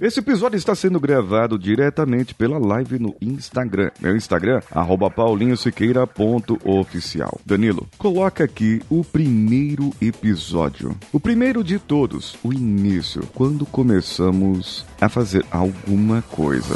Esse 0.00 0.18
episódio 0.18 0.56
está 0.56 0.74
sendo 0.74 0.98
gravado 0.98 1.56
diretamente 1.56 2.34
pela 2.34 2.58
live 2.58 2.98
no 2.98 3.14
Instagram. 3.20 3.92
Meu 4.00 4.16
Instagram, 4.16 4.60
arroba 4.72 5.08
paulinhosiqueira.oficial. 5.08 7.40
Danilo, 7.46 7.86
coloca 7.96 8.42
aqui 8.42 8.82
o 8.90 9.04
primeiro 9.04 9.92
episódio. 10.02 10.96
O 11.12 11.20
primeiro 11.20 11.62
de 11.62 11.78
todos, 11.78 12.36
o 12.42 12.52
início, 12.52 13.22
quando 13.34 13.64
começamos 13.64 14.84
a 15.00 15.08
fazer 15.08 15.46
alguma 15.48 16.22
coisa. 16.22 16.74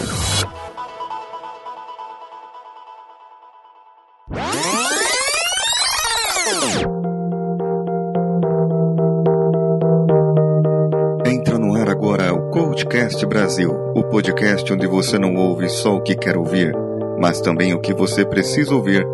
Coachcast 13.08 13.26
Brasil, 13.26 13.70
o 13.94 14.04
podcast 14.04 14.70
onde 14.70 14.86
você 14.86 15.18
não 15.18 15.34
ouve 15.34 15.66
só 15.70 15.96
o 15.96 16.02
que 16.02 16.14
quer 16.14 16.36
ouvir, 16.36 16.74
mas 17.18 17.40
também 17.40 17.72
o 17.72 17.80
que 17.80 17.94
você 17.94 18.22
precisa 18.22 18.74
ouvir 18.74 19.06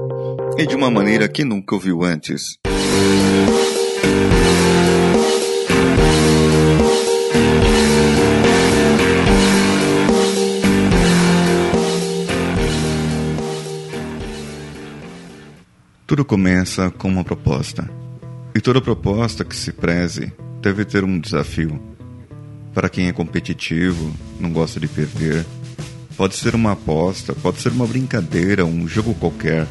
e 0.59 0.67
de 0.67 0.75
uma 0.75 0.91
maneira 0.91 1.29
que 1.29 1.45
nunca 1.45 1.77
ouviu 1.77 2.03
antes. 2.03 2.59
Tudo 16.05 16.25
começa 16.25 16.91
com 16.91 17.07
uma 17.07 17.23
proposta. 17.23 17.89
E 18.57 18.61
toda 18.61 18.81
proposta 18.81 19.45
que 19.45 19.55
se 19.55 19.73
preze 19.73 20.33
deve 20.61 20.85
ter 20.85 21.05
um 21.05 21.21
desafio. 21.21 21.94
Para 22.75 22.89
quem 22.89 23.07
é 23.07 23.13
competitivo, 23.13 24.13
não 24.41 24.51
gosta 24.53 24.81
de 24.81 24.89
perder, 24.89 25.47
pode 26.17 26.35
ser 26.35 26.57
uma 26.57 26.73
aposta, 26.73 27.33
pode 27.33 27.61
ser 27.61 27.71
uma 27.71 27.87
brincadeira, 27.87 28.65
um 28.65 28.89
jogo 28.89 29.15
qualquer, 29.15 29.67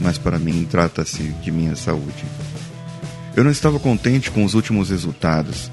mas 0.00 0.16
para 0.16 0.38
mim 0.38 0.66
trata-se 0.68 1.22
de 1.22 1.50
minha 1.52 1.76
saúde. 1.76 2.24
Eu 3.36 3.44
não 3.44 3.50
estava 3.50 3.78
contente 3.78 4.30
com 4.30 4.42
os 4.42 4.54
últimos 4.54 4.88
resultados: 4.88 5.70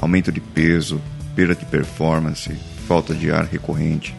aumento 0.00 0.32
de 0.32 0.40
peso, 0.40 1.00
perda 1.36 1.54
de 1.54 1.64
performance, 1.64 2.50
falta 2.88 3.14
de 3.14 3.30
ar 3.30 3.44
recorrente. 3.44 4.14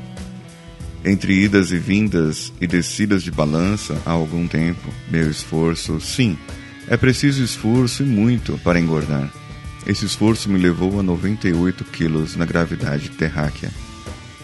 Entre 1.03 1.33
idas 1.33 1.71
e 1.71 1.77
vindas 1.77 2.51
e 2.59 2.67
descidas 2.67 3.23
de 3.23 3.31
balança 3.31 4.01
há 4.05 4.11
algum 4.11 4.47
tempo, 4.47 4.89
meu 5.09 5.29
esforço, 5.29 5.99
sim, 5.99 6.37
é 6.87 6.97
preciso 6.97 7.43
esforço 7.43 8.03
e 8.03 8.05
muito 8.05 8.57
para 8.63 8.79
engordar. 8.79 9.31
Esse 9.89 10.05
esforço 10.05 10.47
me 10.51 10.59
levou 10.59 10.99
a 10.99 11.03
98 11.03 11.83
quilos 11.83 12.35
na 12.35 12.45
gravidade 12.45 13.09
terráquea. 13.09 13.71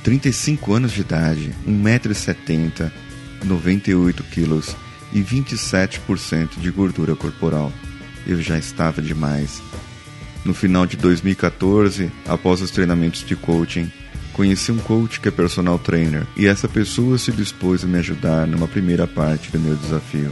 35 0.03 0.73
anos 0.73 0.91
de 0.91 1.01
idade, 1.01 1.53
1,70m, 1.67 2.91
98 3.43 4.23
quilos 4.23 4.75
e 5.13 5.21
27% 5.21 6.57
de 6.57 6.71
gordura 6.71 7.15
corporal. 7.15 7.71
Eu 8.25 8.41
já 8.41 8.57
estava 8.57 9.03
demais. 9.03 9.61
No 10.43 10.51
final 10.51 10.87
de 10.87 10.97
2014, 10.97 12.11
após 12.27 12.59
os 12.63 12.71
treinamentos 12.71 13.23
de 13.23 13.35
coaching, 13.35 13.91
conheci 14.33 14.71
um 14.71 14.79
coach 14.79 15.19
que 15.21 15.27
é 15.27 15.31
personal 15.31 15.77
trainer 15.77 16.25
e 16.35 16.47
essa 16.47 16.67
pessoa 16.67 17.19
se 17.19 17.31
dispôs 17.31 17.83
a 17.83 17.87
me 17.87 17.99
ajudar 17.99 18.47
numa 18.47 18.67
primeira 18.67 19.05
parte 19.05 19.51
do 19.51 19.59
meu 19.59 19.75
desafio. 19.75 20.31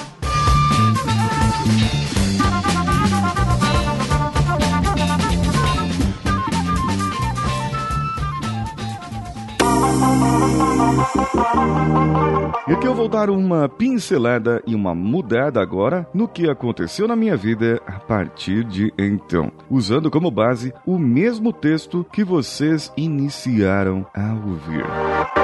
E 12.67 12.73
aqui 12.73 12.85
eu 12.87 12.93
vou 12.93 13.07
dar 13.07 13.31
uma 13.31 13.67
pincelada 13.67 14.61
e 14.67 14.75
uma 14.75 14.93
mudada 14.93 15.59
agora 15.59 16.07
no 16.13 16.27
que 16.27 16.47
aconteceu 16.47 17.07
na 17.07 17.15
minha 17.15 17.35
vida 17.35 17.81
a 17.87 17.93
partir 17.99 18.63
de 18.63 18.93
então, 18.99 19.51
usando 19.67 20.11
como 20.11 20.29
base 20.29 20.71
o 20.85 20.99
mesmo 20.99 21.51
texto 21.51 22.05
que 22.13 22.23
vocês 22.23 22.93
iniciaram 22.95 24.05
a 24.13 24.33
ouvir. 24.33 25.40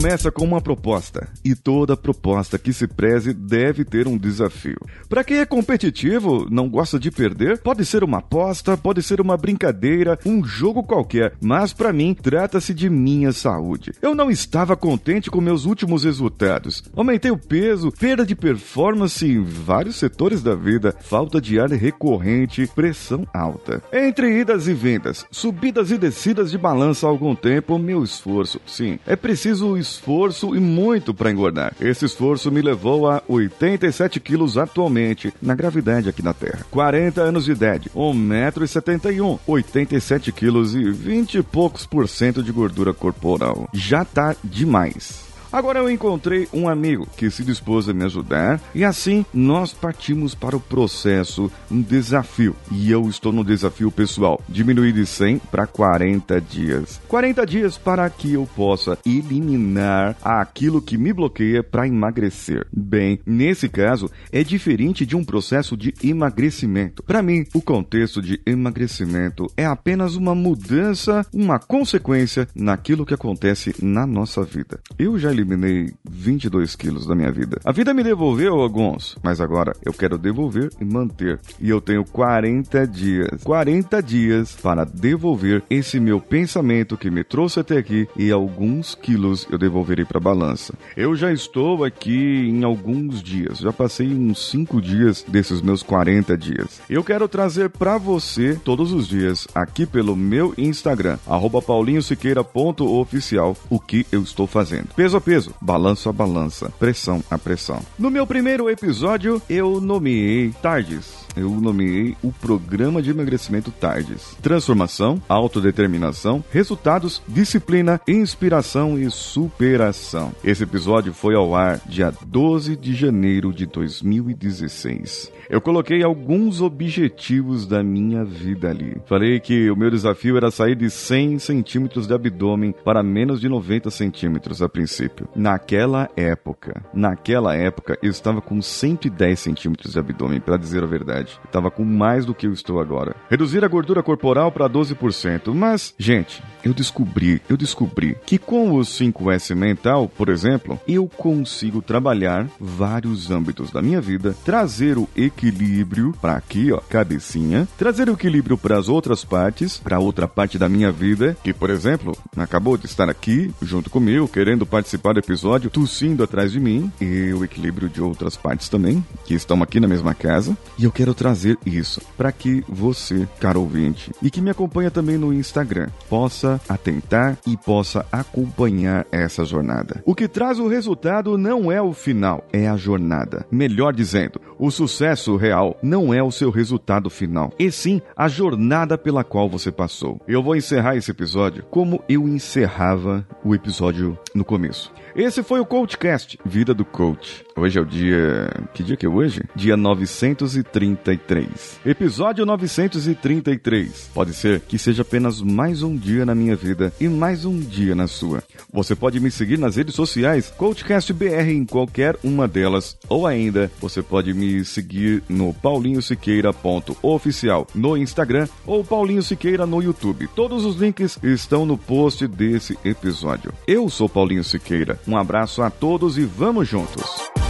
Começa 0.00 0.32
com 0.32 0.46
uma 0.46 0.62
proposta, 0.62 1.28
e 1.44 1.54
toda 1.54 1.94
proposta 1.94 2.58
que 2.58 2.72
se 2.72 2.86
preze 2.86 3.34
deve 3.34 3.84
ter 3.84 4.08
um 4.08 4.16
desafio. 4.16 4.78
Para 5.10 5.22
quem 5.22 5.36
é 5.36 5.44
competitivo, 5.44 6.46
não 6.50 6.70
gosta 6.70 6.98
de 6.98 7.10
perder, 7.10 7.58
pode 7.58 7.84
ser 7.84 8.02
uma 8.02 8.16
aposta, 8.16 8.78
pode 8.78 9.02
ser 9.02 9.20
uma 9.20 9.36
brincadeira, 9.36 10.18
um 10.24 10.42
jogo 10.42 10.82
qualquer, 10.82 11.34
mas 11.38 11.74
para 11.74 11.92
mim 11.92 12.14
trata-se 12.14 12.72
de 12.72 12.88
minha 12.88 13.30
saúde. 13.30 13.92
Eu 14.00 14.14
não 14.14 14.30
estava 14.30 14.74
contente 14.74 15.30
com 15.30 15.38
meus 15.38 15.66
últimos 15.66 16.04
resultados. 16.04 16.82
Aumentei 16.96 17.30
o 17.30 17.36
peso, 17.36 17.92
perda 17.92 18.24
de 18.24 18.34
performance 18.34 19.26
em 19.26 19.42
vários 19.42 19.96
setores 19.96 20.42
da 20.42 20.54
vida, 20.54 20.96
falta 20.98 21.42
de 21.42 21.60
ar 21.60 21.68
recorrente, 21.68 22.66
pressão 22.74 23.26
alta. 23.34 23.82
Entre 23.92 24.40
idas 24.40 24.66
e 24.66 24.72
vendas, 24.72 25.26
subidas 25.30 25.90
e 25.90 25.98
descidas 25.98 26.50
de 26.50 26.56
balança 26.56 27.06
há 27.06 27.10
algum 27.10 27.34
tempo, 27.34 27.78
meu 27.78 28.02
esforço, 28.02 28.58
sim, 28.64 28.98
é 29.06 29.14
preciso 29.14 29.76
esforço 29.92 30.54
e 30.54 30.60
muito 30.60 31.12
para 31.14 31.30
engordar. 31.30 31.74
Esse 31.80 32.04
esforço 32.04 32.50
me 32.50 32.62
levou 32.62 33.08
a 33.08 33.22
87 33.28 34.20
quilos 34.20 34.58
atualmente 34.58 35.32
na 35.40 35.54
gravidade 35.54 36.08
aqui 36.08 36.22
na 36.22 36.34
Terra. 36.34 36.66
40 36.70 37.20
anos 37.20 37.44
de 37.44 37.52
idade, 37.52 37.90
1,71m, 37.94 39.38
87 39.46 40.32
quilos 40.32 40.74
e 40.74 40.90
20 40.90 41.38
e 41.38 41.42
poucos 41.42 41.86
por 41.86 42.08
cento 42.08 42.42
de 42.42 42.52
gordura 42.52 42.92
corporal. 42.92 43.68
Já 43.72 44.04
tá 44.04 44.34
demais. 44.42 45.29
Agora 45.52 45.80
eu 45.80 45.90
encontrei 45.90 46.46
um 46.52 46.68
amigo 46.68 47.08
que 47.16 47.28
se 47.28 47.42
dispôs 47.42 47.88
a 47.88 47.92
me 47.92 48.04
ajudar 48.04 48.60
e 48.72 48.84
assim 48.84 49.26
nós 49.34 49.72
partimos 49.72 50.32
para 50.32 50.56
o 50.56 50.60
processo, 50.60 51.50
um 51.68 51.82
desafio. 51.82 52.54
E 52.70 52.90
eu 52.90 53.08
estou 53.08 53.32
no 53.32 53.42
desafio 53.42 53.90
pessoal, 53.90 54.40
diminuir 54.48 54.92
de 54.92 55.04
100 55.04 55.38
para 55.50 55.66
40 55.66 56.40
dias. 56.40 57.00
40 57.08 57.44
dias 57.44 57.76
para 57.76 58.08
que 58.08 58.34
eu 58.34 58.48
possa 58.54 58.96
eliminar 59.04 60.16
aquilo 60.22 60.80
que 60.80 60.96
me 60.96 61.12
bloqueia 61.12 61.64
para 61.64 61.86
emagrecer. 61.86 62.64
Bem, 62.72 63.18
nesse 63.26 63.68
caso 63.68 64.08
é 64.30 64.44
diferente 64.44 65.04
de 65.04 65.16
um 65.16 65.24
processo 65.24 65.76
de 65.76 65.92
emagrecimento. 66.02 67.02
Para 67.02 67.22
mim, 67.22 67.44
o 67.52 67.60
contexto 67.60 68.22
de 68.22 68.40
emagrecimento 68.46 69.48
é 69.56 69.66
apenas 69.66 70.14
uma 70.14 70.34
mudança, 70.34 71.26
uma 71.32 71.58
consequência 71.58 72.46
naquilo 72.54 73.04
que 73.04 73.14
acontece 73.14 73.74
na 73.82 74.06
nossa 74.06 74.44
vida. 74.44 74.78
Eu 74.96 75.18
já 75.18 75.39
eliminei 75.40 75.92
22 76.08 76.76
quilos 76.76 77.06
da 77.06 77.14
minha 77.14 77.32
vida. 77.32 77.58
A 77.64 77.72
vida 77.72 77.92
me 77.94 78.02
devolveu 78.02 78.60
alguns, 78.60 79.16
mas 79.22 79.40
agora 79.40 79.74
eu 79.84 79.92
quero 79.92 80.18
devolver 80.18 80.70
e 80.80 80.84
manter. 80.84 81.40
E 81.60 81.68
eu 81.68 81.80
tenho 81.80 82.04
40 82.04 82.86
dias, 82.86 83.42
40 83.42 84.02
dias 84.02 84.56
para 84.62 84.84
devolver 84.84 85.62
esse 85.70 85.98
meu 85.98 86.20
pensamento 86.20 86.96
que 86.96 87.10
me 87.10 87.24
trouxe 87.24 87.60
até 87.60 87.78
aqui 87.78 88.08
e 88.16 88.30
alguns 88.30 88.94
quilos 88.94 89.46
eu 89.50 89.58
devolverei 89.58 90.04
para 90.04 90.18
a 90.18 90.20
balança. 90.20 90.74
Eu 90.96 91.16
já 91.16 91.32
estou 91.32 91.84
aqui 91.84 92.48
em 92.48 92.64
alguns 92.64 93.22
dias, 93.22 93.58
já 93.58 93.72
passei 93.72 94.12
uns 94.12 94.50
5 94.50 94.80
dias 94.80 95.24
desses 95.26 95.60
meus 95.60 95.82
40 95.82 96.36
dias. 96.36 96.80
Eu 96.88 97.02
quero 97.02 97.28
trazer 97.28 97.70
para 97.70 97.98
você 97.98 98.58
todos 98.64 98.92
os 98.92 99.08
dias 99.08 99.46
aqui 99.54 99.86
pelo 99.86 100.16
meu 100.16 100.54
Instagram, 100.56 101.18
paulinhosiqueira.oficial, 101.66 103.56
o 103.68 103.78
que 103.78 104.06
eu 104.10 104.22
estou 104.22 104.46
fazendo. 104.46 104.88
Peso 104.94 105.16
a 105.16 105.20
peso, 105.30 105.54
balanço 105.60 106.08
a 106.08 106.12
balança, 106.12 106.72
pressão 106.76 107.22
a 107.30 107.38
pressão. 107.38 107.80
No 107.96 108.10
meu 108.10 108.26
primeiro 108.26 108.68
episódio, 108.68 109.40
eu 109.48 109.80
nomeei 109.80 110.50
Tardes. 110.60 111.19
Eu 111.36 111.50
nomeei 111.50 112.16
o 112.22 112.32
programa 112.32 113.00
de 113.00 113.10
emagrecimento 113.10 113.70
Tardes. 113.70 114.36
Transformação, 114.42 115.20
autodeterminação, 115.28 116.44
resultados, 116.50 117.22
disciplina, 117.26 118.00
inspiração 118.06 118.98
e 118.98 119.10
superação. 119.10 120.32
Esse 120.42 120.64
episódio 120.64 121.12
foi 121.12 121.34
ao 121.34 121.54
ar 121.54 121.80
dia 121.86 122.12
12 122.26 122.76
de 122.76 122.94
janeiro 122.94 123.52
de 123.52 123.66
2016. 123.66 125.32
Eu 125.48 125.60
coloquei 125.60 126.02
alguns 126.02 126.60
objetivos 126.60 127.66
da 127.66 127.82
minha 127.82 128.24
vida 128.24 128.70
ali. 128.70 128.96
Falei 129.06 129.40
que 129.40 129.68
o 129.68 129.76
meu 129.76 129.90
desafio 129.90 130.36
era 130.36 130.50
sair 130.50 130.76
de 130.76 130.88
100 130.88 131.40
centímetros 131.40 132.06
de 132.06 132.14
abdômen 132.14 132.72
para 132.84 133.02
menos 133.02 133.40
de 133.40 133.48
90 133.48 133.90
centímetros 133.90 134.62
a 134.62 134.68
princípio. 134.68 135.28
Naquela 135.34 136.08
época, 136.16 136.84
naquela 136.94 137.56
época, 137.56 137.98
eu 138.00 138.10
estava 138.10 138.40
com 138.40 138.62
110 138.62 139.38
centímetros 139.38 139.92
de 139.92 139.98
abdômen, 139.98 140.40
para 140.40 140.56
dizer 140.56 140.84
a 140.84 140.86
verdade. 140.86 141.19
Estava 141.44 141.70
com 141.70 141.84
mais 141.84 142.24
do 142.24 142.34
que 142.34 142.46
eu 142.46 142.52
estou 142.52 142.80
agora. 142.80 143.16
Reduzir 143.28 143.64
a 143.64 143.68
gordura 143.68 144.02
corporal 144.02 144.50
para 144.52 144.68
12%. 144.68 145.52
Mas, 145.54 145.94
gente, 145.98 146.42
eu 146.64 146.72
descobri, 146.72 147.40
eu 147.48 147.56
descobri 147.56 148.16
que 148.26 148.38
com 148.38 148.72
o 148.72 148.80
5S 148.80 149.54
mental, 149.54 150.08
por 150.08 150.28
exemplo, 150.28 150.78
eu 150.86 151.08
consigo 151.08 151.82
trabalhar 151.82 152.46
vários 152.58 153.30
âmbitos 153.30 153.70
da 153.70 153.82
minha 153.82 154.00
vida, 154.00 154.34
trazer 154.44 154.98
o 154.98 155.08
equilíbrio 155.16 156.14
para 156.20 156.34
aqui, 156.34 156.72
ó, 156.72 156.78
cabecinha, 156.78 157.66
trazer 157.78 158.08
o 158.08 158.14
equilíbrio 158.14 158.58
para 158.58 158.78
as 158.78 158.88
outras 158.88 159.24
partes, 159.24 159.78
para 159.78 159.98
outra 159.98 160.28
parte 160.28 160.58
da 160.58 160.68
minha 160.68 160.92
vida, 160.92 161.36
que, 161.42 161.52
por 161.52 161.70
exemplo, 161.70 162.16
acabou 162.36 162.76
de 162.76 162.86
estar 162.86 163.08
aqui 163.08 163.52
junto 163.62 163.90
comigo, 163.90 164.28
querendo 164.28 164.66
participar 164.66 165.12
do 165.14 165.20
episódio, 165.20 165.70
tossindo 165.70 166.22
atrás 166.22 166.52
de 166.52 166.60
mim, 166.60 166.90
e 167.00 167.32
o 167.32 167.44
equilíbrio 167.44 167.88
de 167.88 168.02
outras 168.02 168.36
partes 168.36 168.68
também, 168.68 169.04
que 169.24 169.34
estão 169.34 169.62
aqui 169.62 169.80
na 169.80 169.88
mesma 169.88 170.14
casa, 170.14 170.56
e 170.78 170.84
eu 170.84 170.92
quero 170.92 171.09
trazer 171.14 171.58
isso 171.64 172.00
para 172.16 172.32
que 172.32 172.64
você, 172.68 173.28
caro 173.38 173.60
ouvinte, 173.60 174.12
e 174.22 174.30
que 174.30 174.40
me 174.40 174.50
acompanha 174.50 174.90
também 174.90 175.16
no 175.16 175.32
Instagram, 175.32 175.88
possa 176.08 176.60
atentar 176.68 177.38
e 177.46 177.56
possa 177.56 178.06
acompanhar 178.10 179.06
essa 179.10 179.44
jornada. 179.44 180.02
O 180.04 180.14
que 180.14 180.28
traz 180.28 180.58
o 180.58 180.68
resultado 180.68 181.36
não 181.36 181.70
é 181.70 181.80
o 181.80 181.92
final, 181.92 182.44
é 182.52 182.68
a 182.68 182.76
jornada. 182.76 183.46
Melhor 183.50 183.92
dizendo, 183.92 184.40
o 184.58 184.70
sucesso 184.70 185.36
real 185.36 185.78
não 185.82 186.12
é 186.12 186.22
o 186.22 186.30
seu 186.30 186.50
resultado 186.50 187.10
final, 187.10 187.52
e 187.58 187.70
sim 187.70 188.00
a 188.16 188.28
jornada 188.28 188.96
pela 188.98 189.24
qual 189.24 189.48
você 189.48 189.70
passou. 189.70 190.20
Eu 190.26 190.42
vou 190.42 190.56
encerrar 190.56 190.96
esse 190.96 191.10
episódio 191.10 191.64
como 191.70 192.02
eu 192.08 192.28
encerrava 192.28 193.26
o 193.44 193.54
episódio 193.54 194.18
no 194.34 194.44
começo. 194.44 194.92
Esse 195.14 195.42
foi 195.42 195.60
o 195.60 195.66
Coachcast, 195.66 196.38
Vida 196.44 196.72
do 196.72 196.84
Coach. 196.84 197.44
Hoje 197.60 197.78
é 197.78 197.82
o 197.82 197.84
dia. 197.84 198.50
Que 198.72 198.82
dia 198.82 198.96
que 198.96 199.04
é 199.04 199.08
hoje? 199.08 199.42
Dia 199.54 199.76
933. 199.76 201.80
Episódio 201.84 202.46
933. 202.46 204.10
Pode 204.14 204.32
ser 204.32 204.60
que 204.60 204.78
seja 204.78 205.02
apenas 205.02 205.42
mais 205.42 205.82
um 205.82 205.94
dia 205.94 206.24
na 206.24 206.34
minha 206.34 206.56
vida 206.56 206.90
e 206.98 207.06
mais 207.06 207.44
um 207.44 207.60
dia 207.60 207.94
na 207.94 208.06
sua. 208.06 208.42
Você 208.72 208.94
pode 208.94 209.20
me 209.20 209.30
seguir 209.30 209.58
nas 209.58 209.76
redes 209.76 209.94
sociais, 209.94 210.50
Coachcast 210.56 211.12
BR 211.12 211.50
em 211.50 211.66
qualquer 211.66 212.16
uma 212.24 212.48
delas, 212.48 212.96
ou 213.10 213.26
ainda 213.26 213.70
você 213.78 214.02
pode 214.02 214.32
me 214.32 214.64
seguir 214.64 215.22
no 215.28 215.52
paulinhosiqueira.oficial 215.52 217.66
no 217.74 217.94
Instagram 217.94 218.48
ou 218.66 218.82
Paulinho 218.82 219.22
Siqueira 219.22 219.66
no 219.66 219.82
YouTube. 219.82 220.30
Todos 220.34 220.64
os 220.64 220.76
links 220.76 221.18
estão 221.22 221.66
no 221.66 221.76
post 221.76 222.26
desse 222.26 222.78
episódio. 222.82 223.52
Eu 223.66 223.90
sou 223.90 224.08
Paulinho 224.08 224.44
Siqueira. 224.44 224.98
Um 225.06 225.14
abraço 225.14 225.60
a 225.60 225.68
todos 225.68 226.16
e 226.16 226.24
vamos 226.24 226.66
juntos! 226.66 227.49